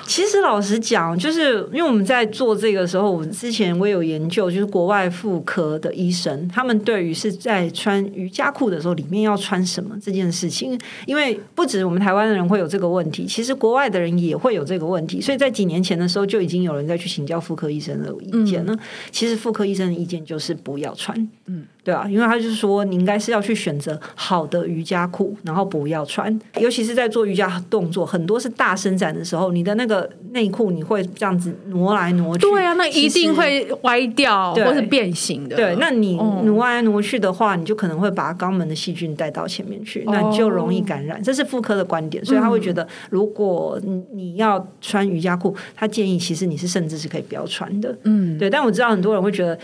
[0.07, 18.75] 其实老实讲，就是因为我们在做这个时候，我们之前我有研究，就是国外妇科的医生，他们对于是在穿瑜伽裤的时候，里面要穿什么这件事情，因为不止我们台湾的人会有这个问题，其实国外的人也会有这个问题，所以在几年前的时候，就已经有人在去请教妇科医生的意见了。
[19.11, 35.57] 其实妇科医生的意见就是不要穿，嗯，对啊，因为他就是说你应该是要去选择好的瑜伽裤，然后不要穿，尤其是在做瑜伽动作，很多是大伸展的时候，你的那个内裤你会这样子挪来挪去，对啊，那一定会歪掉或是变形的。
[35.57, 41.23] 对，那你哦挪来挪去的话，你就可能会把肛门的细菌带到前面去，那你就容易感染。
[41.23, 47.97] 这是妇科的观点，所以他会觉得，如果你你要穿瑜伽裤，他建议其实你是甚至是可以不要穿的。
[48.03, 49.59] 嗯，对，但我知道很多人会觉得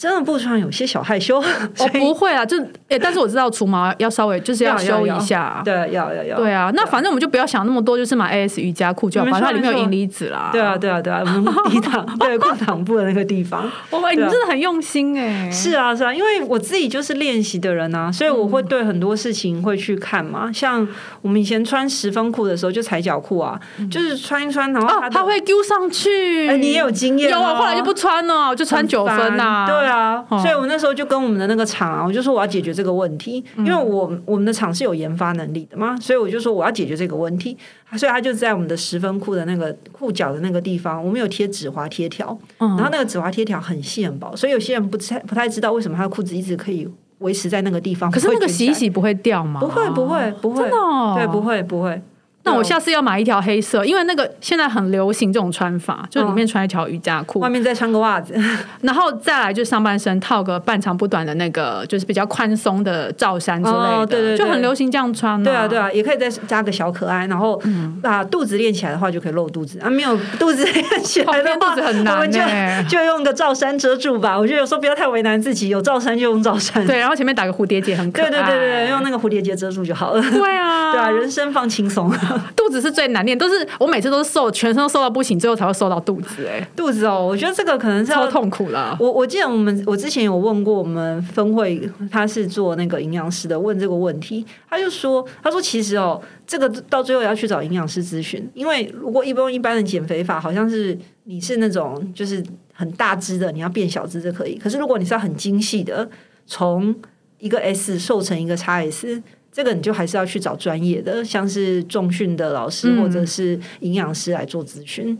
[0.00, 1.36] 真的不穿有些小害羞，
[1.78, 2.56] 我哦不会啊，就
[2.88, 5.60] 诶、但是我知道除毛要稍微就是要修一下。
[5.62, 10.48] 对，要要要，对啊，那反正我们就不要想那么多，就是买 AS 瑜伽裤就好，没错反正它里面有银离子啦。
[10.50, 13.70] 对啊，对啊，对啊，我们低档 对裤裆部的那个地方。
[13.90, 20.50] 哇，欸你真的很用心哎、是啊，是啊，因为我自己就是练习的人啊，所以我嗯会对很多事情会去看嘛。
[20.50, 20.86] 像
[21.20, 23.60] 我们以前穿十分裤的时候，就踩脚裤啊，
[23.90, 26.48] 就是穿一穿，然后它，会丢上去。
[26.48, 37.56] 哎，你也有经验、有啊，后来就不穿了，我就穿九分呐、对啊，哦所以我那时候就跟我们的那个厂啊，我就说我要解决这个问题，因为我我们的厂是有研发能力的嘛，所以我就说我要解决这个问题，
[37.96, 42.68] 所以他就在我们的十分裤的那个裤脚的那个地方，我们有贴纸滑贴条，嗯。
[42.76, 49.60] 然后那个纸滑贴条很细很薄，所以有些人不太不太知道为什么他的裤子一直可以维持在那个地方，可是那个洗一洗不会掉吗？
[49.60, 51.14] 不会不会不会，真的哦。
[51.16, 52.00] 对，不会不会。
[52.42, 58.34] 那我下次要买一条黑色，因为那个现在很流行这种穿法，就里面穿一条瑜伽裤，外面再穿个袜子，
[58.80, 67.60] 然后再来就上半身套个半长不短的那个，就是比较宽松的罩衫之类的，哦对对对就很流行这样穿、对啊，对啊，也可以再加个小可爱，然后
[68.02, 69.90] 把肚子练起来的话，就可以露肚子啊。
[69.90, 74.38] 没有肚子练起来的哦话，练肚子很难我们就欸就用个罩衫遮住吧。
[74.38, 76.84] 我觉得有时候不要太为难自己，有罩衫就用罩衫。
[76.86, 78.30] 对，然后前面打个蝴蝶结，很可爱。
[78.30, 80.22] 对对对对，用那个蝴蝶结遮住就好了。
[80.22, 82.10] 对啊， 对啊，人生放轻松。
[82.56, 88.96] 肚子是最难练，都是我每次都是瘦，全身都瘦到不行，最后才会瘦到肚子、哎，肚子哦，我觉得这个可能是超痛苦了。
[89.00, 106.08] 我我记得我们我之前有问过我们分会，他是做那个营养师的，问这个问题，他就说，他说其实哦，这个到最后要去找营养师咨询，因为如果一般一般的减肥法，好像是你是那种就是很大只的，你要变小只就可以，可是如果你是要很精细的，
[106.46, 106.94] 从
[107.38, 109.22] 一个 S 瘦成一个 x S。
[109.52, 113.02] 这个你就还是要去找专业的，像是重训的老师嗯。
[113.02, 115.18] 或者是营养师来做咨询，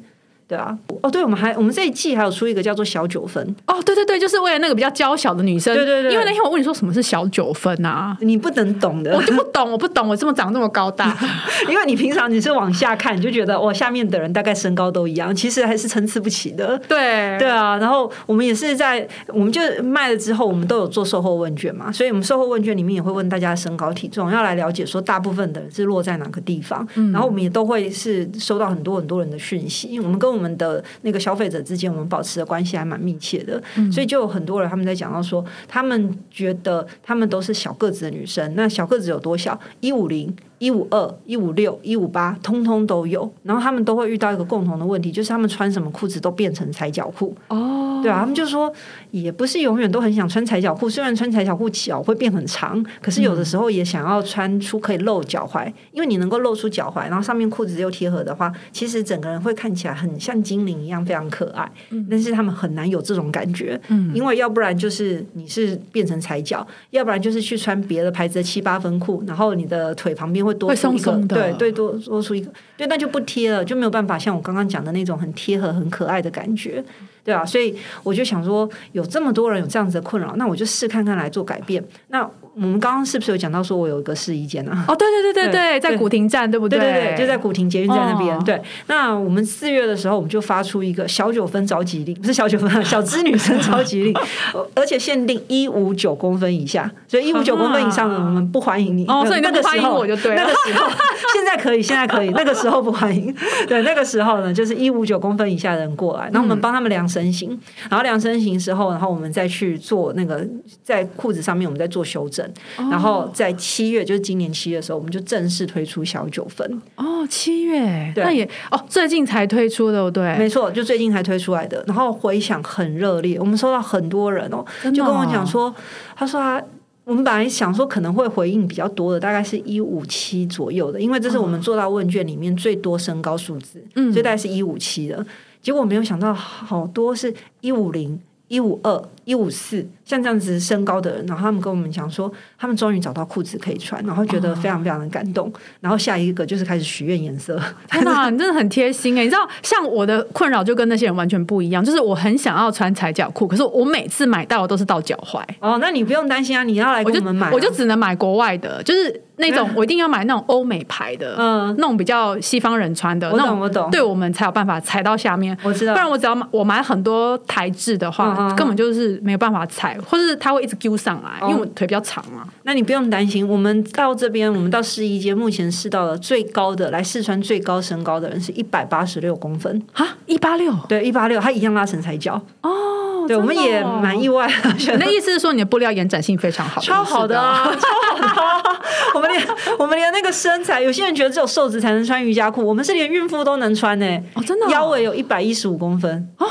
[0.51, 0.77] 对啊。
[1.01, 5.73] 哦，对，我们还我们这一季还有出一个叫做小九分，哦，对对对，就是为了那个比较娇小的女生。
[5.73, 11.17] 对对对因为那天我问你说什么是小九分啊，你不能懂的我，就不懂，我不懂，我这么长这么高大。
[11.71, 16.77] 因为你平常你是往下看，你就觉得哇，下面的人大概身高都一样，其实还是参差不齐的。
[16.89, 26.87] 对对啊，然后我们也是在，我们就卖了之后，我们都有做售后问卷嘛，所以我们售后问卷里面也会问大家的身高体重，要来了解说大部分的人是落在哪个地方。
[27.13, 39.59] 然后我们也都会是收到很多很多人的讯息，我们跟我们的那个消费者之间，我们保持的关系还蛮密切的，所以就有很多人他们在讲到说，他们觉得他们都是小个子的女生，那小个子有多小？
[39.81, 40.35] 一五零。
[40.61, 43.33] 一五二、一五六、一五八，通通都有。
[43.45, 47.35] 然后他们都会遇到一个共同的问题，就是他们穿什么裤子都变成踩脚裤。
[47.49, 48.73] 哦，对啊，他们就说
[49.11, 61.71] 也不是永远都很想穿踩脚裤，虽然穿踩脚裤脚会变很长，可是有的时候也想要穿出可以露脚踝，因为你能够露出脚踝，然后上面裤子又贴合的话，其实整个人会看起来很像精灵一样，非常可爱。
[62.09, 76.85] 但是他们很难有这种感觉，嗯，因为要不然就是你是变成踩脚，要不然就是去穿别的牌子的七八分裤，然后你的腿旁边会多出一个，对对，多多出一个，对，那就不贴了，就没有办法像我刚刚讲的那种很贴合、很可爱的感觉。
[77.25, 81.85] 对啊，所以我就想说，有这么多人有这样子的困扰，那我就试看看来做改变。
[82.09, 82.29] 那
[82.61, 84.85] 我们刚刚是不是有讲到说我有一个试衣间呢？
[84.87, 86.79] 哦，对对对对 对，在古亭站，对不对？
[86.79, 88.39] 对对对，就在古亭捷运站那边。
[88.45, 94.15] 对，那我们四月的时候，我们就发出一个小九分着急令，不是小九分， 小资女生着急令，
[94.77, 99.07] 而且限定一五九公分以下，所以一五九公分以上的我们不欢迎你。
[99.07, 100.87] 哦，所以那个时候我就对，那个时候
[101.33, 103.35] 现在可以，现在可以，那个时候不欢迎。
[103.67, 110.47] 对，那个时候呢，就是一五九公分以下的人过来，然后我们帮他们量身形，然后量身形时候，然后我们再去做那个
[110.83, 113.31] 在裤子上面，我们再做修正，然后。
[113.33, 117.27] 在七月，就是今年七月的时候，我们就正式推出小九分哦。
[117.29, 121.83] 七月，那也哦，最近才推出的，对，没错，就最近才推出来的。
[121.87, 125.75] 然后回响很热烈，我们收到很多人哦，就跟我讲说，
[126.17, 126.63] 他说他
[127.05, 135.25] 我们本来想说可能会回应比较多的，大概是一五七左右的，因为这是我们做到问卷里面最多身高数字，嗯，所以大概是一五七的。
[135.63, 139.87] 结果没有想到，好多是一五零、一五二、一五四。
[140.11, 145.53] 像这样子身高的人，然后他们跟我们讲说，他们终于找到裤子可以穿，然后觉得非常非常的感动。
[145.81, 147.57] 然后下一个就是开始许愿颜色。
[147.89, 149.23] 天哪，你真的很贴心哎！
[149.23, 155.41] 你知道，像我的困扰就跟那些人完全不一样，就是我很想要穿踩脚裤，可是我每次买到的都是到脚踝。
[155.61, 165.57] 哦，那你不用担心啊，你要来给我们买，我就只能买国外的，就是那种我一定要买那种欧美牌的，嗯，那种比较西方人穿的，我懂我懂，对我们才有办法踩到下面。
[165.63, 170.77] 我知道，不然我只要买我买很多台制的话，根本就是没有办法踩，或是它会一直。
[170.81, 172.49] 揪上来，因为我腿比较长嘛。
[172.63, 183.27] 那你不用担心，我们到这边，我们到试衣间，目前试到了最高的来试穿最高身高的人是一百八十六公分啊，一八六，对，一八六，他一样拉成才脚哦。
[183.29, 184.51] 对，我们也蛮意外。
[184.79, 188.81] 你的意思是说，你的布料延展性非常好，超好的啊， 超好的。
[189.15, 189.47] 我们连
[189.79, 194.07] 我们连那个身材，有些人觉得只有瘦子才能穿瑜伽裤，我们是连孕妇都能穿呢。
[194.33, 196.47] 哦，真的，腰围有一百一十五公分哦，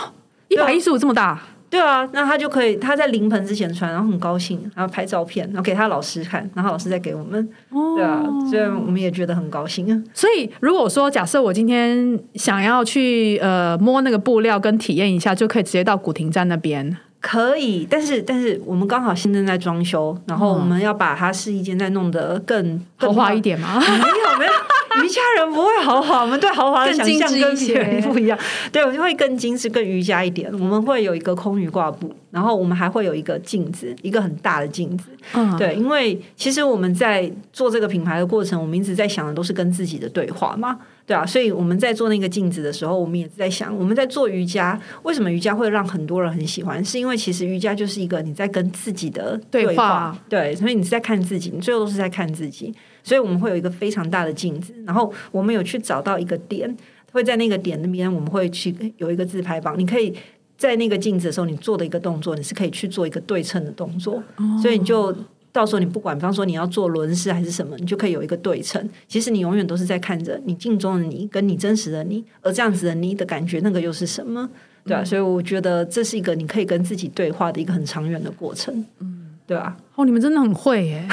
[0.50, 1.42] 一百一十五这么大。
[1.70, 7.48] 对啊，那他就可以他在临盆之前穿，然后很高兴，然后拍照片，然后给他老师看，然后老师再给我们。
[7.96, 10.04] 对啊，所以我们也觉得很高兴啊。
[10.14, 16.98] 所以如果说假设我今天想要去呃摸那个布料跟体验一下，就可以直接到古亭站那边。
[17.22, 23.78] 可以，但是但是我们刚好现在在装修，然后我们要把它试衣间再弄得更豪华一点吗？
[23.78, 24.52] 没有没有。
[25.04, 28.38] 瑜伽人不会豪华，我们对豪华的想象跟别人不一样。
[28.72, 30.52] 对，我就会更精致、更瑜伽一点。
[30.54, 35.10] 我们会有一个空余挂布，然后我们还会有一个镜子，一个很大的镜子。
[35.34, 40.78] 嗯，对，因为其实我们在做这个品牌的过程，我们一直在想的都是跟自己的对话嘛。
[41.06, 46.84] 对啊，所以我们在做那个镜子的时候，我们也是在想，我们在做瑜伽，为什么瑜伽会让很多人很喜欢？
[46.86, 50.16] 是因为其实瑜伽就是一个你在跟自己的对话。
[50.30, 52.74] 对，所以你是在看自己，你最后都是在看自己。
[53.10, 56.78] 所以我们会有一个非常大的镜子，然后我们有去找到一个点，
[57.12, 59.74] 会在那个点那边，我们会去有一个自拍棒。
[59.80, 60.16] 你可以
[60.56, 64.22] 在那个镜子的时候，你做的一个动作，你是可以去做一个对称的动作。
[64.62, 65.12] 所以你就
[65.52, 68.88] 到时候你不管，比方说你要做轮式还是什么，你就可以有一个对称。
[69.08, 74.48] 其实你永远都是在看着你镜中的你跟你真实的你，而这样子的你的感觉，那个又是什么？
[74.86, 78.86] 对啊，所以我觉得这是一个你可以跟自己对话的一个很长远的过程。
[79.00, 79.19] 嗯。
[79.50, 81.04] 对啊，哦，你们真的很会耶，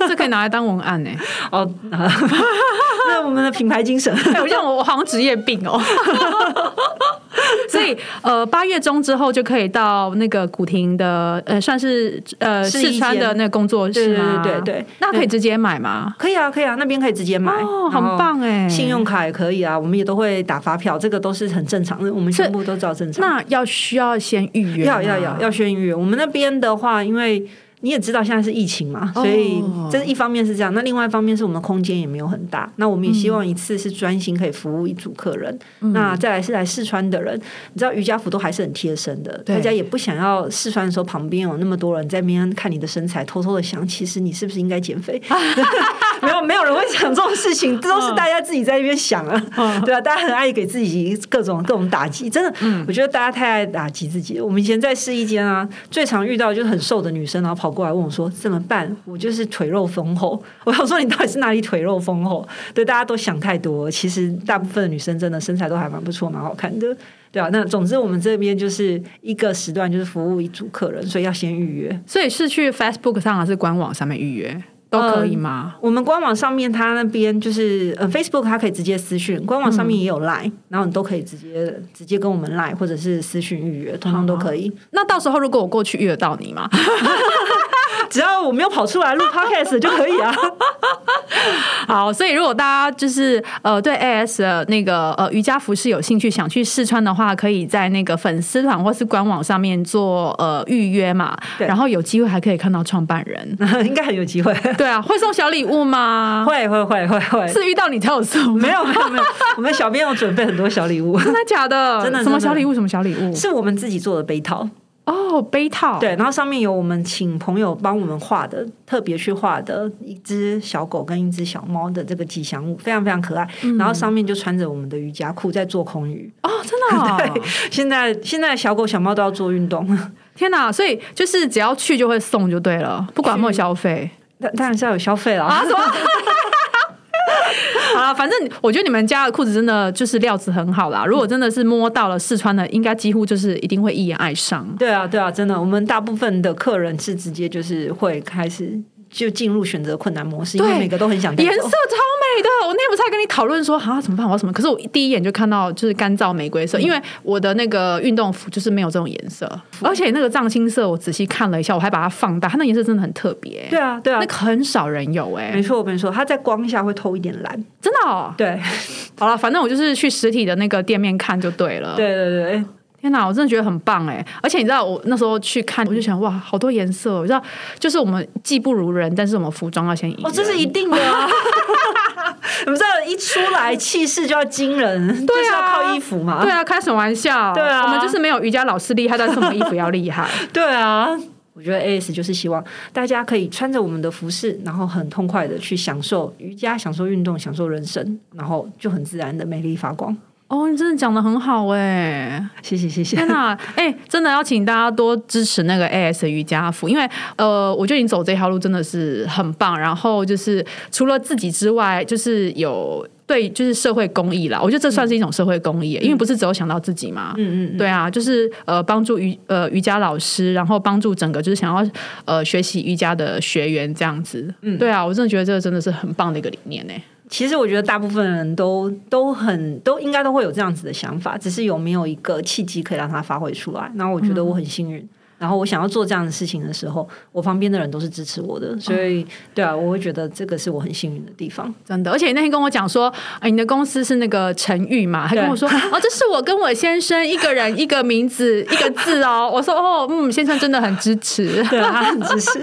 [0.00, 1.10] 这可以拿来当文案呢。
[1.50, 5.80] 哦，那我们的品牌精神，我像我，我好像职业病哦。
[7.68, 14.42] 所以，呃，八月中之后就可以到那个古亭的，呃，算是呃四川的那个工作室吗？
[14.42, 16.14] 对对对，那可以直接买吗？
[16.18, 18.68] 可以啊，可以啊，那边可以直接买，哦，很棒哎。
[18.68, 23.26] 信用卡也可以啊，我们也都会打发票，这个都是很正常的，我们全部都照正常。
[23.26, 25.94] 那要需要先预约，要要要要先预约。
[25.94, 27.44] 我们那边的话，因为
[27.80, 30.72] 你也知道现在是疫情嘛，所以这一方面是这样。
[30.74, 32.70] 那另外一方面是我们的空间也没有很大。
[32.76, 35.56] 那我们也希望一次是专心可以服务一组客人。
[35.92, 45.22] 那再来是来四川的人，你知道瑜伽服都还是很贴身的，大家也不想要试穿的时候旁边有那么多人在边看你的身材，偷偷的想，其实你是不是应该减肥？
[46.20, 52.52] 没有，没有人会想这种事情，都是大家自己在那边想啊，对啊，大家很爱给自己各种各种打击，真的，
[52.88, 54.40] 我觉得大家太爱打击自己。
[54.40, 57.68] 我们以前在试衣间啊，最常遇到就是很瘦的女生，然后跑。
[57.68, 58.96] 跑过来问我说：“怎么办？
[59.04, 63.90] 我就是腿肉丰厚。”我想说：“你到底是哪里腿肉丰厚？”对，大家都想太多。
[63.90, 66.96] 其实大部分的女生真的身材都还蛮不错，蛮好看的。
[67.30, 72.00] 对啊，那总之我们这边就是一个时段就是服务一组客人，所以要先预约。
[72.06, 75.74] 所以是去 Facebook 上还是官网上面预约都可以吗？
[75.82, 84.72] 我们官网上面它那边就是呃 Facebook 它可以直接私讯，官网上面也有 Line，、然后你都可以直接直接跟我们 Line 或者是私讯预约，通通都可以。
[84.92, 86.68] 那到时候如果我过去遇得到你吗？
[88.10, 90.34] 只要我没有跑出来录 Podcast 就可以啊。
[91.86, 103.56] 好，所以如果大家就是呃对 AS 的那个呃瑜伽服饰有兴趣，想去试穿的话，可以在那个粉丝团或是官网上面做呃预约嘛，对然后有机会还可以看到创办人。
[103.86, 104.54] 应该很有机会。
[104.76, 106.44] 对啊，会送小礼物吗？
[106.46, 108.58] 会会会会会，是遇到你才有送吗？
[108.60, 109.24] 没有没有没有，
[109.56, 112.00] 我们小编有准备很多小礼物，真的假的？
[112.02, 112.74] 真的真的什么小礼物？
[112.74, 113.34] 什么小礼物？
[113.34, 114.68] 是我们自己做的杯套。
[115.08, 115.98] 哦，杯套。
[115.98, 123.48] 对，然后上面有我们请朋友帮我们画的，特别去画的一只小狗跟一只小猫的这个吉祥物，非常非常可爱。
[123.78, 126.30] 然后上面就穿着我们的瑜伽裤在做空余。
[126.42, 127.16] 哦，真的、哦。
[127.18, 129.86] 对，现在现在小狗小猫都要做运动，
[130.36, 130.70] 天哪！
[130.70, 135.64] 所以就是只要去就会送就对了，不管有没有消费当当然是要有消费了啊？
[135.64, 135.78] 什么？
[137.94, 141.04] 好了，反正我觉得你们家的裤子真的就是料子很好啦。
[141.04, 144.66] 如果真的是摸到了试穿的，应该几乎就是一定会一眼爱上。
[144.78, 148.78] 对啊，对啊，真的，我们大部分的客人是直接就是会开始
[149.10, 154.52] 就进入选择困难模式，因为每个都很想带颜色超美的，我那天不是还跟你讨论说啊怎么办我要什么？
[154.52, 159.50] 可是我第一眼就看到就是干燥玫瑰色，因为我的那个运动服就是没有这种颜色，
[159.82, 167.64] 而且那个藏青色我仔细看了一下，我还把它放大，它那颜色真的很特别、对啊，对啊那，个很少人有哎、没错我跟你说，它在光下会透一点蓝。
[167.80, 168.34] 真的哦。
[168.36, 168.60] 对
[169.18, 172.64] 好了，反正我就是去实体的那个店面看就对了。，对对对，
[173.00, 174.24] 天哪，我真的觉得很棒哎！
[174.42, 177.20] 而且你知道，我那时候去看，我就想哇，好多颜色哦。
[177.20, 177.40] 我知道，
[177.78, 180.18] 就是我们技不如人，但是我们服装要先赢。
[180.24, 181.28] 哦，这是一定的啊！
[182.66, 186.42] 你们知道，一出来气势就要惊人，就是要靠衣服嘛。
[186.42, 187.54] 对啊，开什么玩笑？
[187.54, 190.28] 对啊我们就是没有瑜伽老师厉害，但是我们衣服要厉害。
[190.52, 191.08] 对啊，
[191.54, 200.16] 我觉得 AS 就是希望大家可以穿着我们的服饰，然后很痛快的去享受瑜伽、享受运动、享受人生，然后就很自然的美丽发光。
[200.48, 202.42] 哦，你真的讲的很好哎！
[202.62, 203.28] 谢谢谢谢天。
[203.28, 209.78] 哪，哎、真的要请大家多支持那个 AS 的瑜伽服，因为呃，我觉得你走这条路真的是很棒。
[209.78, 214.58] 然后就是除了自己之外，就是有对，就是社会公益啦。
[214.58, 217.34] 我觉得这算是一种社会公益，因为不是只有想到自己嘛。
[217.36, 221.90] 嗯嗯嗯，对啊，就是呃帮助瑜呃瑜伽老师，然后帮助整个就是想要
[222.24, 224.54] 呃学习瑜伽的学员这样子。
[224.62, 226.94] 嗯，对啊，我真的觉得这个真的是很棒的一个理念呢。
[227.28, 233.90] 其实我觉得大部分人都都很都应该都会有这样子的想法，只是有没有一个契机可以让他发挥出来。
[233.96, 235.06] 然后我觉得我很幸运。
[235.38, 239.24] 然后我想要做这样的事情的时候，我旁边的人都是支持我的，所以
[239.54, 241.72] 对啊，我会觉得这个是我很幸运的地方。
[241.86, 243.06] 真的，而且那天跟我讲说，
[243.38, 249.48] 哎，你的公司是那个陈玉嘛，他跟我说，哦，这是我跟我先生一个人一个名字 一个字哦。
[249.48, 251.62] 我说，哦，嗯，先生真的很支持。
[251.70, 252.60] 对啊，他很支持。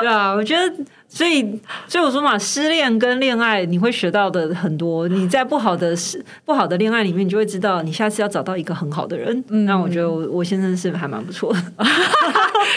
[0.00, 0.74] 对啊，我觉得，
[1.08, 5.08] 所以，所以我说嘛，失恋跟恋爱你会学到的很多。
[5.08, 9.42] 你在不好的失不好的恋爱里面，你就会知道，你下次要找到一个很好的人。
[9.48, 11.60] 嗯那我觉得我我先生是还蛮不错的，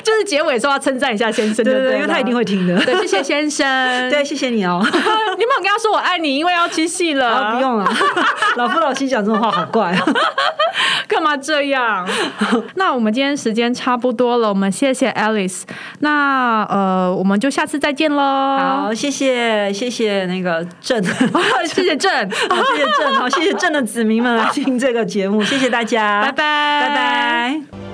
[0.03, 2.79] 就是结尾说要称赞一下先生，对对因为他一定会听的。
[2.85, 3.67] 对，谢谢先生。
[4.09, 4.79] 对，谢谢你哦。
[4.85, 6.37] 你有没有跟他说我爱你？
[6.37, 7.91] 因为要七夕了，啊，不用了，
[8.55, 10.05] 老夫老妻讲这种话好怪啊。
[11.07, 12.07] 干嘛这样？
[12.75, 15.63] 那我们今天时间差不多了，我们谢谢 Alice。
[15.99, 18.18] 那呃，我们就下次再见喽。
[18.19, 27.88] 好，谢谢谢谢那个郑，好 谢谢郑，谢谢郑，好谢谢郑的子民们来听这个节目，谢谢大家，拜拜，拜拜。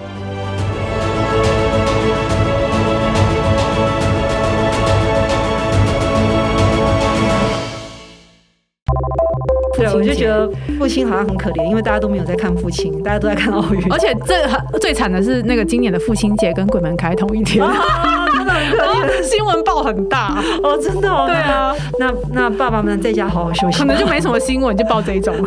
[9.78, 13.92] 对，我就觉得父亲好像很可怜，因为大家都没有在看父亲，大家都在看奥运。
[13.92, 14.38] 而且最
[14.80, 21.26] 最惨的是，那个今年的父亲节跟鬼门开同一天，啊，真的很可怜新闻报很大，哦，真的哦。
[21.28, 25.36] 对啊，那那爸爸们在家好好休息，可能就没什么新闻，就报这一种。